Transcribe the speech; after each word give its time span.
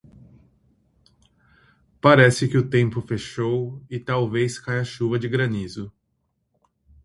Parece 2.01 2.49
que 2.49 2.57
o 2.57 2.67
tempo 2.67 3.01
fechou 3.01 3.79
e 3.87 3.99
talvez 3.99 4.57
caia 4.57 4.83
chuva 4.83 5.19
de 5.19 5.29
granizo 5.29 5.93